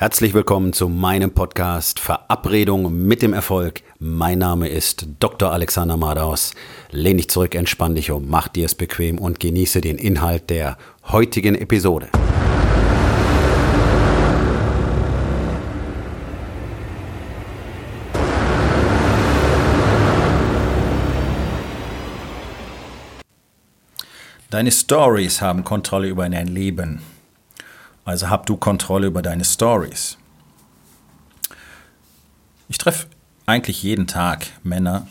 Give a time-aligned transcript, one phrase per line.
[0.00, 3.82] Herzlich willkommen zu meinem Podcast Verabredung mit dem Erfolg.
[3.98, 5.50] Mein Name ist Dr.
[5.50, 6.54] Alexander Madaus.
[6.92, 10.78] Lehn dich zurück, entspann dich um, mach dir es bequem und genieße den Inhalt der
[11.08, 12.10] heutigen Episode.
[24.48, 27.17] Deine Stories haben Kontrolle über dein Leben.
[28.08, 30.16] Also hab du Kontrolle über deine Stories.
[32.70, 33.06] Ich treffe
[33.44, 35.06] eigentlich jeden Tag Männer,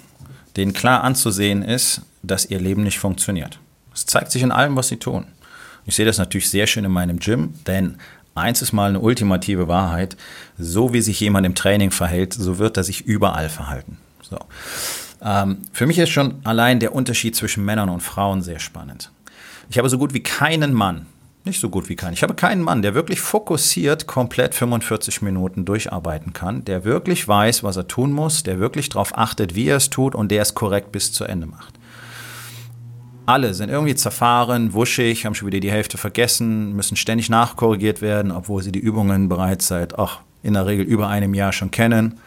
[0.55, 3.59] denen klar anzusehen ist, dass ihr Leben nicht funktioniert.
[3.93, 5.27] Es zeigt sich in allem, was sie tun.
[5.85, 7.99] Ich sehe das natürlich sehr schön in meinem Gym, denn
[8.33, 10.17] eins ist mal eine ultimative Wahrheit.
[10.57, 13.99] So wie sich jemand im Training verhält, so wird er sich überall verhalten.
[14.23, 14.39] So.
[15.21, 19.11] Ähm, für mich ist schon allein der Unterschied zwischen Männern und Frauen sehr spannend.
[19.69, 21.05] Ich habe so gut wie keinen Mann,
[21.47, 22.13] nicht so gut wie keinen.
[22.13, 27.63] Ich habe keinen Mann, der wirklich fokussiert komplett 45 Minuten durcharbeiten kann, der wirklich weiß,
[27.63, 30.53] was er tun muss, der wirklich darauf achtet, wie er es tut und der es
[30.53, 31.73] korrekt bis zu Ende macht.
[33.25, 38.31] Alle sind irgendwie zerfahren, wuschig, haben schon wieder die Hälfte vergessen, müssen ständig nachkorrigiert werden,
[38.31, 42.19] obwohl sie die Übungen bereits seit ach, in der Regel über einem Jahr schon kennen.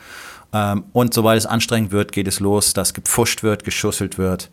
[0.53, 4.51] Ähm, und sobald es anstrengend wird, geht es los, dass gepfuscht wird, geschusselt wird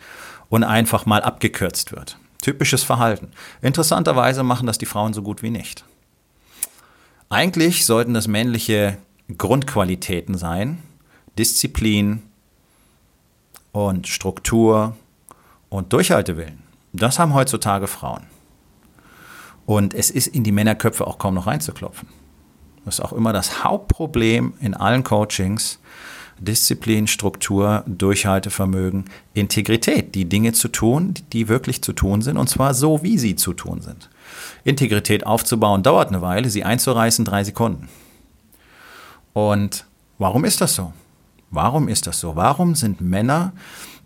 [0.49, 2.17] und einfach mal abgekürzt wird.
[2.47, 3.31] Typisches Verhalten.
[3.61, 5.83] Interessanterweise machen das die Frauen so gut wie nicht.
[7.27, 8.99] Eigentlich sollten das männliche
[9.37, 10.81] Grundqualitäten sein.
[11.37, 12.23] Disziplin
[13.73, 14.95] und Struktur
[15.67, 16.63] und Durchhaltewillen.
[16.93, 18.23] Das haben heutzutage Frauen.
[19.65, 22.07] Und es ist in die Männerköpfe auch kaum noch reinzuklopfen.
[22.85, 25.79] Das ist auch immer das Hauptproblem in allen Coachings,
[26.39, 32.73] Disziplin, Struktur, Durchhaltevermögen, Integrität, die Dinge zu tun, die wirklich zu tun sind, und zwar
[32.73, 34.09] so, wie sie zu tun sind.
[34.63, 37.89] Integrität aufzubauen dauert eine Weile, sie einzureißen drei Sekunden.
[39.33, 39.85] Und
[40.17, 40.93] warum ist das so?
[41.49, 42.35] Warum ist das so?
[42.35, 43.53] Warum sind Männer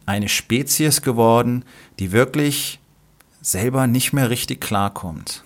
[0.06, 1.66] eine Spezies geworden,
[2.00, 2.80] die wirklich
[3.42, 5.44] selber nicht mehr richtig klarkommt?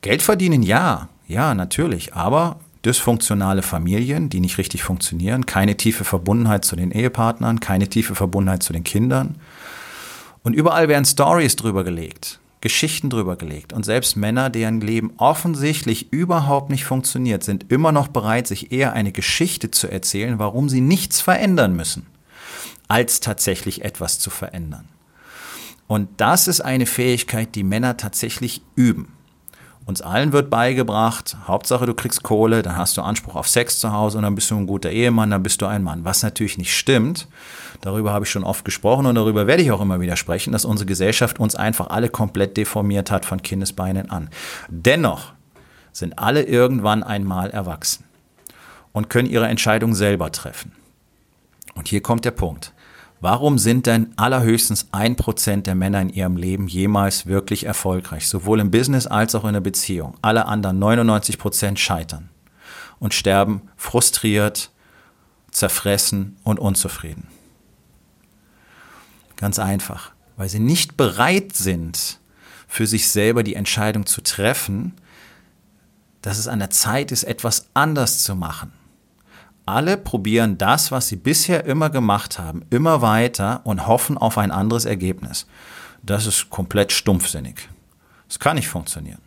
[0.00, 6.64] Geld verdienen, ja, ja, natürlich, aber dysfunktionale Familien, die nicht richtig funktionieren, keine tiefe Verbundenheit
[6.64, 9.36] zu den Ehepartnern, keine tiefe Verbundenheit zu den Kindern.
[10.42, 13.74] Und überall werden Stories drüber gelegt, Geschichten drüber gelegt.
[13.74, 18.94] Und selbst Männer, deren Leben offensichtlich überhaupt nicht funktioniert, sind immer noch bereit, sich eher
[18.94, 22.06] eine Geschichte zu erzählen, warum sie nichts verändern müssen,
[22.88, 24.88] als tatsächlich etwas zu verändern.
[25.86, 29.17] Und das ist eine Fähigkeit, die Männer tatsächlich üben.
[29.88, 33.90] Uns allen wird beigebracht, Hauptsache du kriegst Kohle, dann hast du Anspruch auf Sex zu
[33.90, 36.04] Hause und dann bist du ein guter Ehemann, dann bist du ein Mann.
[36.04, 37.26] Was natürlich nicht stimmt.
[37.80, 40.66] Darüber habe ich schon oft gesprochen und darüber werde ich auch immer wieder sprechen, dass
[40.66, 44.28] unsere Gesellschaft uns einfach alle komplett deformiert hat von Kindesbeinen an.
[44.68, 45.32] Dennoch
[45.90, 48.04] sind alle irgendwann einmal erwachsen
[48.92, 50.72] und können ihre Entscheidung selber treffen.
[51.76, 52.74] Und hier kommt der Punkt.
[53.20, 58.60] Warum sind denn allerhöchstens ein Prozent der Männer in ihrem Leben jemals wirklich erfolgreich, sowohl
[58.60, 60.16] im Business als auch in der Beziehung?
[60.22, 62.28] Alle anderen 99 Prozent scheitern
[63.00, 64.70] und sterben frustriert,
[65.50, 67.26] zerfressen und unzufrieden.
[69.36, 72.20] Ganz einfach, weil sie nicht bereit sind,
[72.68, 74.94] für sich selber die Entscheidung zu treffen,
[76.22, 78.77] dass es an der Zeit ist, etwas anders zu machen
[79.68, 84.50] alle probieren das, was sie bisher immer gemacht haben, immer weiter und hoffen auf ein
[84.50, 85.46] anderes Ergebnis.
[86.02, 87.68] Das ist komplett stumpfsinnig.
[88.28, 89.20] Das kann nicht funktionieren.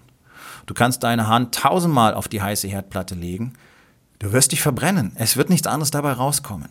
[0.65, 3.53] Du kannst deine Hand tausendmal auf die heiße Herdplatte legen.
[4.19, 5.11] Du wirst dich verbrennen.
[5.15, 6.69] Es wird nichts anderes dabei rauskommen.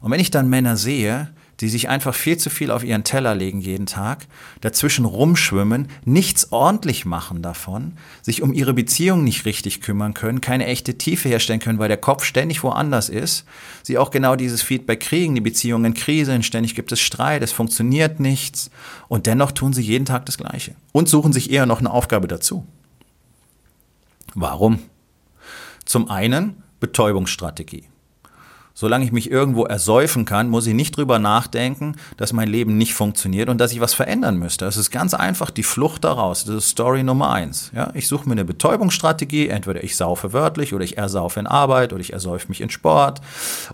[0.00, 1.28] Und wenn ich dann Männer sehe,
[1.60, 4.26] die sich einfach viel zu viel auf ihren Teller legen jeden Tag,
[4.60, 7.92] dazwischen rumschwimmen, nichts ordentlich machen davon,
[8.22, 11.96] sich um ihre Beziehung nicht richtig kümmern können, keine echte Tiefe herstellen können, weil der
[11.96, 13.44] Kopf ständig woanders ist,
[13.82, 18.20] sie auch genau dieses Feedback kriegen, die Beziehungen kriseln, ständig gibt es Streit, es funktioniert
[18.20, 18.70] nichts
[19.08, 22.28] und dennoch tun sie jeden Tag das Gleiche und suchen sich eher noch eine Aufgabe
[22.28, 22.66] dazu.
[24.34, 24.78] Warum?
[25.84, 27.84] Zum einen Betäubungsstrategie.
[28.80, 32.94] Solange ich mich irgendwo ersäufen kann, muss ich nicht drüber nachdenken, dass mein Leben nicht
[32.94, 34.66] funktioniert und dass ich was verändern müsste.
[34.66, 36.44] Es ist ganz einfach die Flucht daraus.
[36.44, 37.72] Das ist Story Nummer eins.
[37.74, 39.48] Ja, ich suche mir eine Betäubungsstrategie.
[39.48, 43.20] Entweder ich saufe wörtlich oder ich ersaufe in Arbeit oder ich ersäufe mich in Sport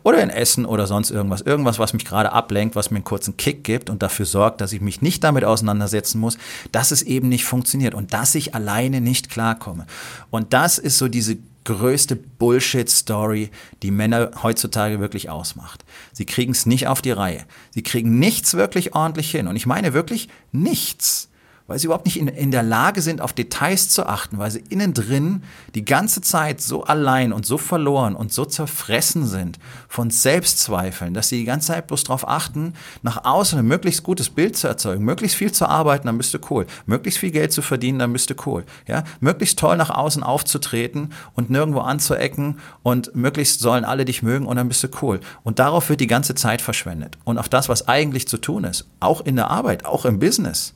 [0.04, 1.42] oder in Essen oder sonst irgendwas.
[1.42, 4.72] Irgendwas, was mich gerade ablenkt, was mir einen kurzen Kick gibt und dafür sorgt, dass
[4.72, 6.38] ich mich nicht damit auseinandersetzen muss,
[6.72, 9.84] dass es eben nicht funktioniert und dass ich alleine nicht klarkomme.
[10.30, 13.50] Und das ist so diese größte Bullshit-Story,
[13.82, 15.84] die Männer heutzutage wirklich ausmacht.
[16.12, 17.44] Sie kriegen es nicht auf die Reihe.
[17.70, 19.48] Sie kriegen nichts wirklich ordentlich hin.
[19.48, 21.30] Und ich meine wirklich nichts.
[21.66, 24.62] Weil sie überhaupt nicht in, in der Lage sind, auf Details zu achten, weil sie
[24.68, 25.42] innen drin
[25.74, 29.58] die ganze Zeit so allein und so verloren und so zerfressen sind
[29.88, 34.28] von Selbstzweifeln, dass sie die ganze Zeit bloß darauf achten, nach außen ein möglichst gutes
[34.28, 37.62] Bild zu erzeugen, möglichst viel zu arbeiten, dann bist du cool, möglichst viel Geld zu
[37.62, 43.14] verdienen, dann bist du cool, ja, möglichst toll nach außen aufzutreten und nirgendwo anzuecken und
[43.16, 45.20] möglichst sollen alle dich mögen und dann bist du cool.
[45.42, 47.16] Und darauf wird die ganze Zeit verschwendet.
[47.24, 50.74] Und auf das, was eigentlich zu tun ist, auch in der Arbeit, auch im Business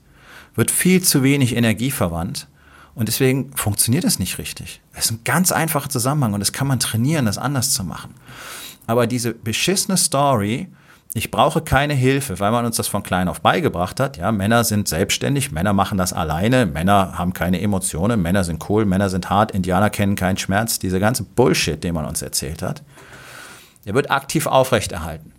[0.58, 2.48] wird viel zu wenig Energie verwandt.
[2.96, 4.80] Und deswegen funktioniert es nicht richtig.
[4.92, 8.12] Es ist ein ganz einfacher Zusammenhang und das kann man trainieren, das anders zu machen.
[8.88, 10.66] Aber diese beschissene Story,
[11.14, 14.16] ich brauche keine Hilfe, weil man uns das von klein auf beigebracht hat.
[14.16, 18.84] Ja, Männer sind selbstständig, Männer machen das alleine, Männer haben keine Emotionen, Männer sind cool,
[18.84, 20.80] Männer sind hart, Indianer kennen keinen Schmerz.
[20.80, 22.82] Diese ganze Bullshit, den man uns erzählt hat,
[23.86, 25.34] der wird aktiv aufrechterhalten.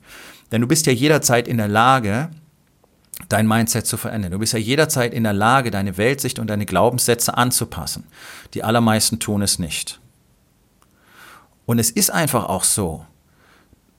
[0.53, 2.29] Denn du bist ja jederzeit in der Lage,
[3.27, 4.31] dein Mindset zu verändern.
[4.31, 8.05] Du bist ja jederzeit in der Lage, deine Weltsicht und deine Glaubenssätze anzupassen.
[8.53, 9.99] Die allermeisten tun es nicht.
[11.65, 13.05] Und es ist einfach auch so,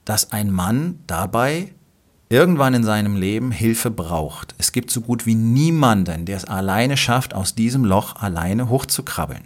[0.03, 1.73] dass ein Mann dabei
[2.27, 4.55] irgendwann in seinem Leben Hilfe braucht.
[4.57, 9.43] Es gibt so gut wie niemanden, der es alleine schafft, aus diesem Loch alleine hochzukrabbeln.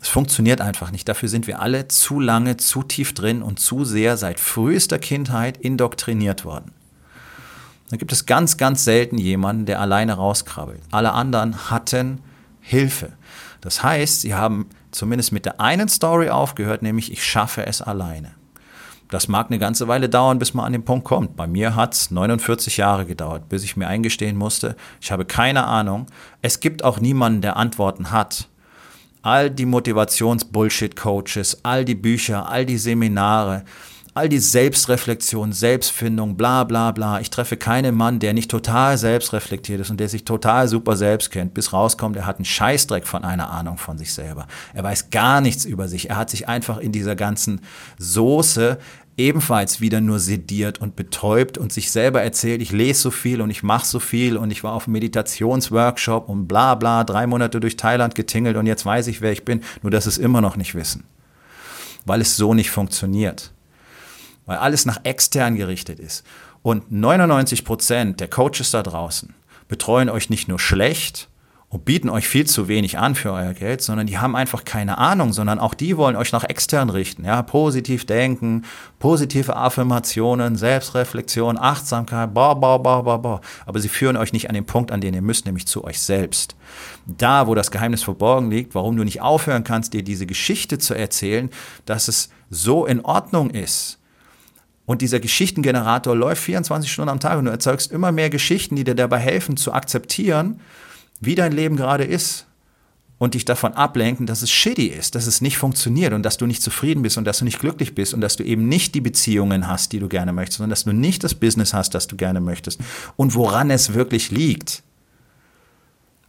[0.00, 1.08] Es funktioniert einfach nicht.
[1.08, 5.56] Dafür sind wir alle zu lange, zu tief drin und zu sehr seit frühester Kindheit
[5.56, 6.72] indoktriniert worden.
[7.90, 10.80] Da gibt es ganz, ganz selten jemanden, der alleine rauskrabbelt.
[10.90, 12.20] Alle anderen hatten
[12.60, 13.12] Hilfe.
[13.60, 18.32] Das heißt, sie haben zumindest mit der einen Story aufgehört, nämlich ich schaffe es alleine.
[19.10, 21.34] Das mag eine ganze Weile dauern, bis man an den Punkt kommt.
[21.34, 25.64] Bei mir hat es 49 Jahre gedauert, bis ich mir eingestehen musste, ich habe keine
[25.64, 26.06] Ahnung.
[26.42, 28.48] Es gibt auch niemanden, der Antworten hat.
[29.22, 33.64] All die Motivations-Bullshit-Coaches, all die Bücher, all die Seminare,
[34.18, 37.20] all die Selbstreflexion, Selbstfindung, bla bla bla.
[37.20, 41.30] Ich treffe keinen Mann, der nicht total selbstreflektiert ist und der sich total super selbst
[41.30, 44.48] kennt, bis rauskommt, er hat einen Scheißdreck von einer Ahnung von sich selber.
[44.74, 46.10] Er weiß gar nichts über sich.
[46.10, 47.60] Er hat sich einfach in dieser ganzen
[47.98, 48.78] Soße
[49.16, 53.50] ebenfalls wieder nur sediert und betäubt und sich selber erzählt, ich lese so viel und
[53.50, 57.60] ich mache so viel und ich war auf einem Meditationsworkshop und bla bla, drei Monate
[57.60, 60.56] durch Thailand getingelt und jetzt weiß ich, wer ich bin, nur dass es immer noch
[60.56, 61.04] nicht wissen.
[62.04, 63.52] Weil es so nicht funktioniert
[64.48, 66.24] weil alles nach extern gerichtet ist.
[66.62, 69.34] Und 99 Prozent der Coaches da draußen
[69.68, 71.28] betreuen euch nicht nur schlecht
[71.68, 74.96] und bieten euch viel zu wenig an für euer Geld, sondern die haben einfach keine
[74.96, 77.26] Ahnung, sondern auch die wollen euch nach extern richten.
[77.26, 78.64] Ja, positiv denken,
[78.98, 83.40] positive Affirmationen, Selbstreflexion, Achtsamkeit, boah, boah, boah, boah, boah.
[83.66, 86.00] Aber sie führen euch nicht an den Punkt, an den ihr müsst, nämlich zu euch
[86.00, 86.56] selbst.
[87.06, 90.94] Da, wo das Geheimnis verborgen liegt, warum du nicht aufhören kannst, dir diese Geschichte zu
[90.94, 91.50] erzählen,
[91.84, 93.98] dass es so in Ordnung ist,
[94.88, 98.84] und dieser Geschichtengenerator läuft 24 Stunden am Tag und du erzeugst immer mehr Geschichten, die
[98.84, 100.60] dir dabei helfen zu akzeptieren,
[101.20, 102.46] wie dein Leben gerade ist
[103.18, 106.46] und dich davon ablenken, dass es shitty ist, dass es nicht funktioniert und dass du
[106.46, 109.02] nicht zufrieden bist und dass du nicht glücklich bist und dass du eben nicht die
[109.02, 112.16] Beziehungen hast, die du gerne möchtest, sondern dass du nicht das Business hast, das du
[112.16, 112.80] gerne möchtest
[113.16, 114.82] und woran es wirklich liegt.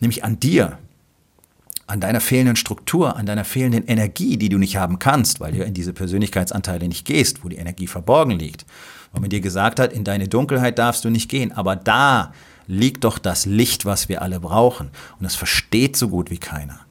[0.02, 0.80] Nämlich an dir,
[1.90, 5.64] an deiner fehlenden Struktur, an deiner fehlenden Energie, die du nicht haben kannst, weil du
[5.64, 8.66] in diese Persönlichkeitsanteile nicht gehst, wo die Energie verborgen liegt.
[9.12, 12.32] Weil man dir gesagt hat, in deine Dunkelheit darfst du nicht gehen, aber da
[12.68, 14.92] liegt doch das Licht, was wir alle brauchen.
[15.18, 16.82] Und das versteht so gut wie keiner.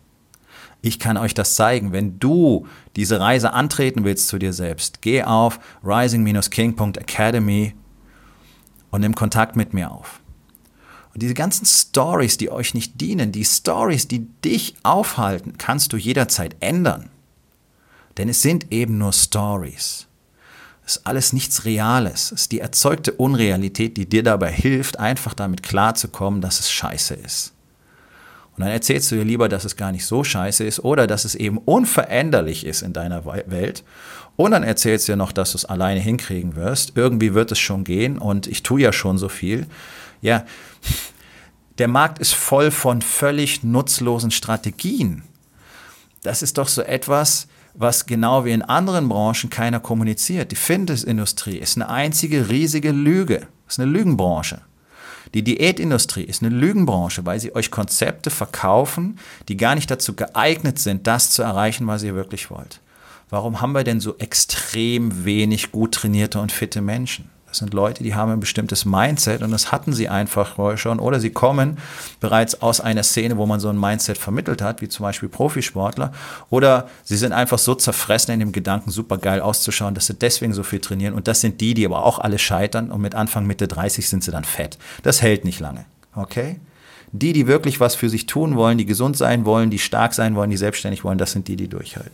[0.82, 1.92] Ich kann euch das zeigen.
[1.92, 2.66] Wenn du
[2.96, 7.74] diese Reise antreten willst zu dir selbst, geh auf rising-king.academy
[8.90, 10.20] und nimm Kontakt mit mir auf.
[11.18, 16.56] Diese ganzen Stories, die euch nicht dienen, die Stories, die dich aufhalten, kannst du jederzeit
[16.60, 17.10] ändern.
[18.16, 20.06] Denn es sind eben nur Stories.
[20.84, 22.32] Es ist alles nichts Reales.
[22.32, 27.14] Es ist die erzeugte Unrealität, die dir dabei hilft, einfach damit klarzukommen, dass es scheiße
[27.14, 27.52] ist.
[28.56, 31.24] Und dann erzählst du dir lieber, dass es gar nicht so scheiße ist oder dass
[31.24, 33.84] es eben unveränderlich ist in deiner Welt.
[34.34, 36.92] Und dann erzählst du dir noch, dass du es alleine hinkriegen wirst.
[36.96, 39.66] Irgendwie wird es schon gehen und ich tue ja schon so viel.
[40.22, 40.44] Ja,
[41.78, 45.22] der Markt ist voll von völlig nutzlosen Strategien.
[46.22, 50.50] Das ist doch so etwas, was genau wie in anderen Branchen keiner kommuniziert.
[50.50, 53.46] Die Fitnessindustrie ist eine einzige riesige Lüge.
[53.68, 54.62] Ist eine Lügenbranche.
[55.34, 59.18] Die Diätindustrie ist eine Lügenbranche, weil sie euch Konzepte verkaufen,
[59.48, 62.80] die gar nicht dazu geeignet sind, das zu erreichen, was ihr wirklich wollt.
[63.30, 67.30] Warum haben wir denn so extrem wenig gut trainierte und fitte Menschen?
[67.48, 70.98] Das sind Leute, die haben ein bestimmtes Mindset und das hatten sie einfach schon.
[71.00, 71.78] Oder sie kommen
[72.20, 76.12] bereits aus einer Szene, wo man so ein Mindset vermittelt hat, wie zum Beispiel Profisportler.
[76.50, 80.52] Oder sie sind einfach so zerfressen in dem Gedanken, super geil auszuschauen, dass sie deswegen
[80.52, 81.14] so viel trainieren.
[81.14, 84.22] Und das sind die, die aber auch alle scheitern und mit Anfang, Mitte 30 sind
[84.22, 84.76] sie dann fett.
[85.02, 85.86] Das hält nicht lange.
[86.14, 86.60] Okay?
[87.12, 90.34] Die, die wirklich was für sich tun wollen, die gesund sein wollen, die stark sein
[90.34, 92.12] wollen, die selbstständig wollen, das sind die, die durchhalten.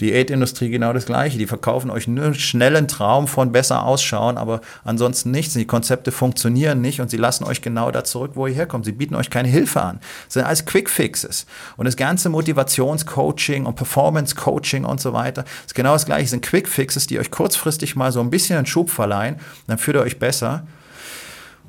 [0.00, 1.38] Diätindustrie genau das Gleiche.
[1.38, 5.54] Die verkaufen euch nur einen schnellen Traum von besser ausschauen, aber ansonsten nichts.
[5.54, 8.84] Die Konzepte funktionieren nicht und sie lassen euch genau da zurück, wo ihr herkommt.
[8.84, 10.00] Sie bieten euch keine Hilfe an.
[10.26, 11.46] Das sind alles Quick Fixes.
[11.76, 16.24] Und das ganze Motivationscoaching und Performance Coaching und so weiter ist genau das Gleiche.
[16.24, 19.36] Das sind Quick Fixes, die euch kurzfristig mal so ein bisschen einen Schub verleihen.
[19.66, 20.66] Dann fühlt ihr euch besser.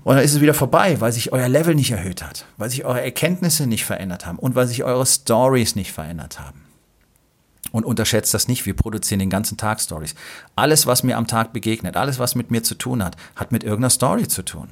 [0.07, 2.85] Und dann ist es wieder vorbei, weil sich euer Level nicht erhöht hat, weil sich
[2.85, 6.61] eure Erkenntnisse nicht verändert haben und weil sich eure Stories nicht verändert haben.
[7.73, 10.15] Und unterschätzt das nicht, wir produzieren den ganzen Tag Stories.
[10.55, 13.65] Alles, was mir am Tag begegnet, alles, was mit mir zu tun hat, hat mit
[13.65, 14.69] irgendeiner Story zu tun.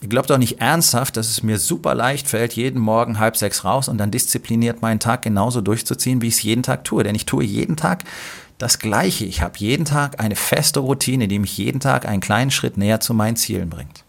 [0.00, 3.64] Ihr glaubt doch nicht ernsthaft, dass es mir super leicht fällt, jeden Morgen halb sechs
[3.64, 7.04] raus und dann diszipliniert meinen Tag genauso durchzuziehen, wie ich es jeden Tag tue.
[7.04, 8.02] Denn ich tue jeden Tag
[8.58, 9.26] das Gleiche.
[9.26, 12.98] Ich habe jeden Tag eine feste Routine, die mich jeden Tag einen kleinen Schritt näher
[12.98, 14.02] zu meinen Zielen bringt.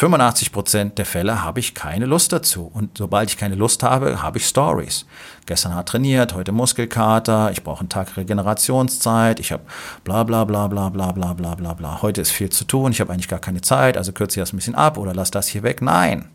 [0.00, 2.70] 85 Prozent der Fälle habe ich keine Lust dazu.
[2.72, 5.04] Und sobald ich keine Lust habe, habe ich Stories.
[5.44, 9.62] Gestern hat trainiert, heute Muskelkater, ich brauche einen Tag Regenerationszeit, ich habe
[10.02, 12.00] bla bla bla bla bla bla bla bla bla.
[12.00, 14.54] Heute ist viel zu tun, ich habe eigentlich gar keine Zeit, also kürze ich das
[14.54, 15.82] ein bisschen ab oder lass das hier weg.
[15.82, 16.30] Nein.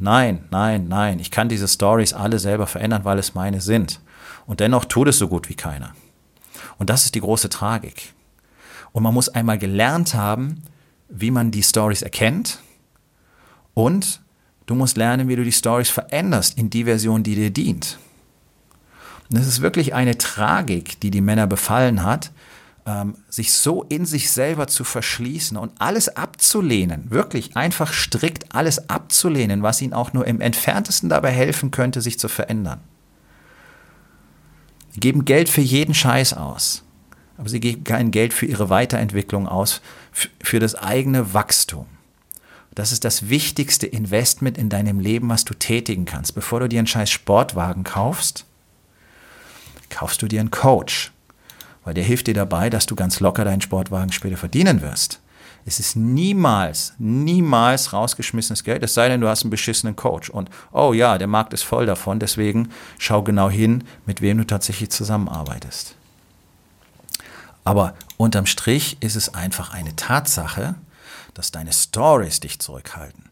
[0.00, 1.20] Nein, nein, nein.
[1.20, 4.00] Ich kann diese Stories alle selber verändern, weil es meine sind.
[4.44, 5.92] Und dennoch tut es so gut wie keiner.
[6.78, 8.12] Und das ist die große Tragik.
[8.90, 10.64] Und man muss einmal gelernt haben,
[11.08, 12.58] wie man die Stories erkennt
[13.78, 14.22] und
[14.66, 17.96] du musst lernen, wie du die Stories veränderst in die Version, die dir dient.
[19.30, 22.32] Und das ist wirklich eine Tragik, die die Männer befallen hat,
[22.86, 28.90] ähm, sich so in sich selber zu verschließen und alles abzulehnen, wirklich einfach strikt alles
[28.90, 32.80] abzulehnen, was ihnen auch nur im entferntesten dabei helfen könnte, sich zu verändern.
[34.90, 36.82] Sie geben Geld für jeden Scheiß aus,
[37.36, 41.86] aber sie geben kein Geld für ihre Weiterentwicklung aus, für das eigene Wachstum.
[42.78, 46.36] Das ist das wichtigste Investment in deinem Leben, was du tätigen kannst.
[46.36, 48.44] Bevor du dir einen scheiß Sportwagen kaufst,
[49.90, 51.10] kaufst du dir einen Coach,
[51.82, 55.18] weil der hilft dir dabei, dass du ganz locker deinen Sportwagen später verdienen wirst.
[55.66, 60.30] Es ist niemals, niemals rausgeschmissenes Geld, es sei denn, du hast einen beschissenen Coach.
[60.30, 64.46] Und oh ja, der Markt ist voll davon, deswegen schau genau hin, mit wem du
[64.46, 65.96] tatsächlich zusammenarbeitest.
[67.64, 70.76] Aber unterm Strich ist es einfach eine Tatsache,
[71.34, 73.24] dass deine Stories dich zurückhalten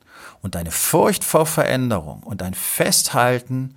[0.42, 3.74] und deine Furcht vor Veränderung und dein Festhalten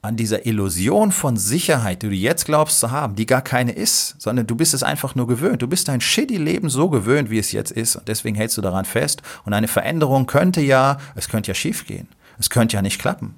[0.00, 4.14] an dieser Illusion von Sicherheit, die du jetzt glaubst zu haben, die gar keine ist,
[4.18, 5.60] sondern du bist es einfach nur gewöhnt.
[5.60, 8.62] Du bist dein shitty Leben so gewöhnt, wie es jetzt ist und deswegen hältst du
[8.62, 12.08] daran fest und eine Veränderung könnte ja, es könnte ja schief gehen.
[12.38, 13.34] Es könnte ja nicht klappen.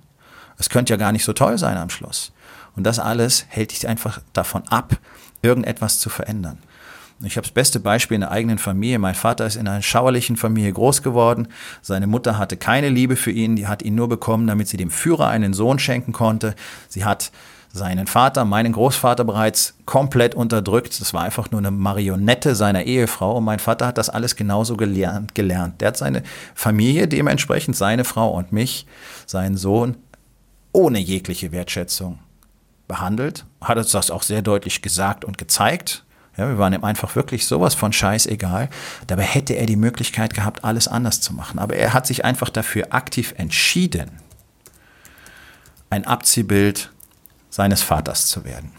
[0.58, 2.32] Es könnte ja gar nicht so toll sein am Schluss.
[2.76, 4.98] Und das alles hält dich einfach davon ab,
[5.42, 6.58] irgendetwas zu verändern.
[7.22, 8.98] Ich habe das beste Beispiel in der eigenen Familie.
[8.98, 11.48] Mein Vater ist in einer schauerlichen Familie groß geworden.
[11.82, 13.56] Seine Mutter hatte keine Liebe für ihn.
[13.56, 16.54] Die hat ihn nur bekommen, damit sie dem Führer einen Sohn schenken konnte.
[16.88, 17.30] Sie hat
[17.72, 20.98] seinen Vater, meinen Großvater bereits komplett unterdrückt.
[21.00, 23.36] Das war einfach nur eine Marionette seiner Ehefrau.
[23.36, 25.34] Und mein Vater hat das alles genauso gelernt.
[25.34, 25.82] gelernt.
[25.82, 26.22] Der hat seine
[26.54, 28.86] Familie, dementsprechend seine Frau und mich,
[29.26, 29.98] seinen Sohn,
[30.72, 32.18] ohne jegliche Wertschätzung
[32.88, 33.44] behandelt.
[33.60, 36.04] Hat uns das auch sehr deutlich gesagt und gezeigt.
[36.36, 38.70] Ja, wir waren ihm einfach wirklich sowas von scheißegal.
[39.06, 41.58] Dabei hätte er die Möglichkeit gehabt, alles anders zu machen.
[41.58, 44.10] Aber er hat sich einfach dafür aktiv entschieden,
[45.90, 46.90] ein Abziehbild
[47.50, 48.70] seines Vaters zu werden.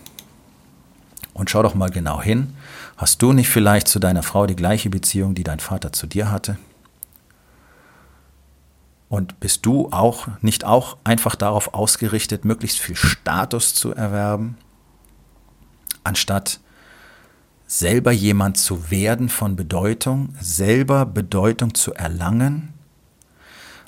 [1.33, 2.55] Und schau doch mal genau hin.
[2.97, 6.31] Hast du nicht vielleicht zu deiner Frau die gleiche Beziehung, die dein Vater zu dir
[6.31, 6.57] hatte?
[9.09, 14.57] Und bist du auch nicht auch einfach darauf ausgerichtet, möglichst viel Status zu erwerben,
[16.03, 16.61] anstatt
[17.71, 22.73] selber jemand zu werden von Bedeutung, selber Bedeutung zu erlangen,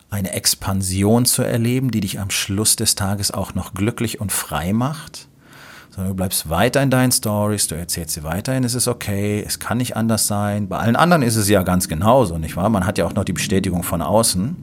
[0.10, 4.72] eine Expansion zu erleben, die dich am Schluss des Tages auch noch glücklich und frei
[4.72, 5.28] macht,
[5.90, 9.60] sondern du bleibst weiter in deinen Stories, du erzählst sie weiterhin, es ist okay, es
[9.60, 10.70] kann nicht anders sein.
[10.70, 12.70] Bei allen anderen ist es ja ganz genauso, nicht wahr?
[12.70, 14.56] Man hat ja auch noch die Bestätigung von außen.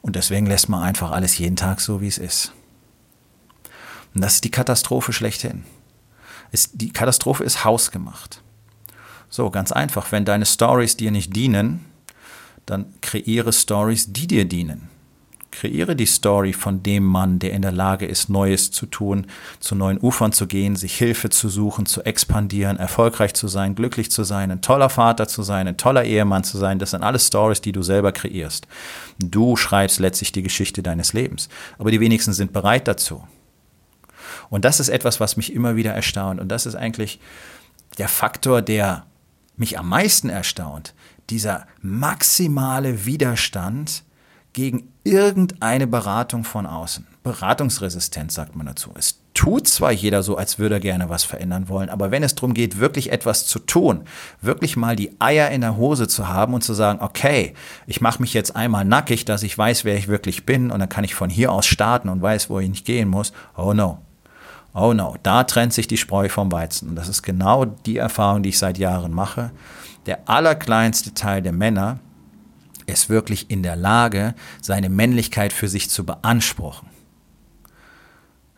[0.00, 2.52] Und deswegen lässt man einfach alles jeden Tag so, wie es ist.
[4.14, 5.64] Und das ist die Katastrophe schlechthin.
[6.50, 8.42] Ist, die Katastrophe ist hausgemacht.
[9.30, 10.12] So, ganz einfach.
[10.12, 11.86] Wenn deine Stories dir nicht dienen,
[12.66, 14.88] dann kreiere Stories, die dir dienen.
[15.50, 19.26] Kreiere die Story von dem Mann, der in der Lage ist, Neues zu tun,
[19.60, 24.10] zu neuen Ufern zu gehen, sich Hilfe zu suchen, zu expandieren, erfolgreich zu sein, glücklich
[24.10, 26.78] zu sein, ein toller Vater zu sein, ein toller Ehemann zu sein.
[26.78, 28.66] Das sind alles Stories, die du selber kreierst.
[29.18, 31.48] Du schreibst letztlich die Geschichte deines Lebens.
[31.78, 33.22] Aber die wenigsten sind bereit dazu.
[34.52, 36.38] Und das ist etwas, was mich immer wieder erstaunt.
[36.38, 37.20] Und das ist eigentlich
[37.96, 39.06] der Faktor, der
[39.56, 40.94] mich am meisten erstaunt.
[41.30, 44.02] dieser maximale Widerstand
[44.52, 47.06] gegen irgendeine Beratung von außen.
[47.22, 48.90] Beratungsresistenz sagt man dazu.
[48.98, 52.34] Es tut zwar jeder so, als würde er gerne was verändern wollen, aber wenn es
[52.34, 54.02] darum geht, wirklich etwas zu tun,
[54.42, 57.54] wirklich mal die Eier in der Hose zu haben und zu sagen, okay,
[57.86, 60.90] ich mache mich jetzt einmal nackig, dass ich weiß, wer ich wirklich bin und dann
[60.90, 63.32] kann ich von hier aus starten und weiß, wo ich nicht gehen muss.
[63.56, 64.02] Oh no.
[64.74, 66.88] Oh no, da trennt sich die Spreu vom Weizen.
[66.88, 69.50] Und das ist genau die Erfahrung, die ich seit Jahren mache.
[70.06, 72.00] Der allerkleinste Teil der Männer
[72.86, 76.88] ist wirklich in der Lage, seine Männlichkeit für sich zu beanspruchen.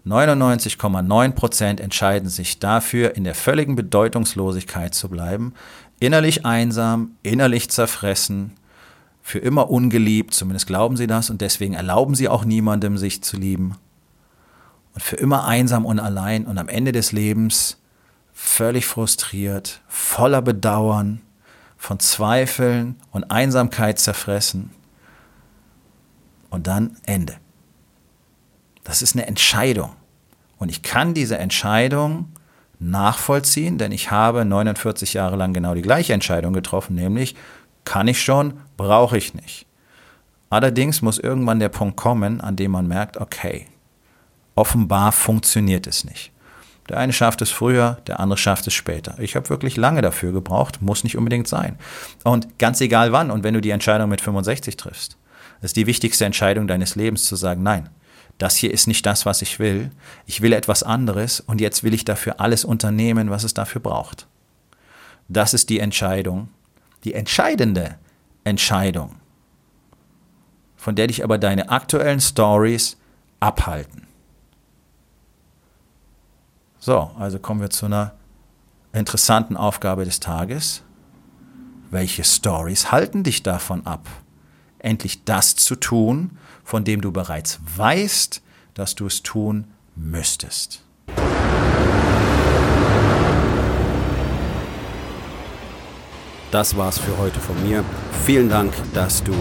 [0.07, 5.55] 99,9 Prozent entscheiden sich dafür, in der völligen Bedeutungslosigkeit zu bleiben,
[5.99, 8.53] innerlich einsam, innerlich zerfressen,
[9.23, 13.39] für immer ungeliebt, zumindest glauben sie das, und deswegen erlauben sie auch niemandem, sich zu
[13.39, 13.77] lieben.
[14.95, 17.81] Und für immer einsam und allein und am Ende des Lebens
[18.33, 21.21] völlig frustriert, voller Bedauern,
[21.77, 24.71] von Zweifeln und Einsamkeit zerfressen.
[26.49, 27.35] Und dann Ende.
[28.85, 29.93] Das ist eine Entscheidung.
[30.57, 32.33] Und ich kann diese Entscheidung
[32.79, 37.35] nachvollziehen, denn ich habe 49 Jahre lang genau die gleiche Entscheidung getroffen, nämlich
[37.85, 39.67] kann ich schon, brauche ich nicht.
[40.49, 43.67] Allerdings muss irgendwann der Punkt kommen, an dem man merkt, okay,
[44.55, 46.33] offenbar funktioniert es nicht.
[46.89, 49.19] Der eine schafft es früher, der andere schafft es später.
[49.19, 51.79] Ich habe wirklich lange dafür gebraucht, muss nicht unbedingt sein.
[52.25, 55.17] Und ganz egal wann und wenn du die Entscheidung mit 65 triffst,
[55.63, 57.89] ist die wichtigste Entscheidung deines Lebens zu sagen, nein,
[58.39, 59.93] das hier ist nicht das, was ich will.
[60.27, 64.27] Ich will etwas anderes und jetzt will ich dafür alles unternehmen, was es dafür braucht.
[65.29, 66.49] Das ist die Entscheidung,
[67.05, 67.97] die entscheidende
[68.43, 69.17] Entscheidung,
[70.77, 72.99] von der dich aber deine aktuellen Stories
[73.41, 74.07] abhalten.
[76.87, 78.13] So, also kommen wir zu einer
[78.93, 80.83] interessanten Aufgabe des Tages.
[81.91, 84.07] Welche Stories halten dich davon ab,
[84.81, 88.43] endlich das zu tun, von dem du bereits weißt,
[88.75, 90.83] dass du es tun müsstest?
[96.51, 97.83] Das war's für heute von mir.
[98.27, 99.33] Vielen Dank, dass du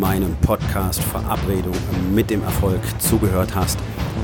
[0.00, 1.76] meinem Podcast Verabredung
[2.12, 3.78] mit dem Erfolg zugehört hast.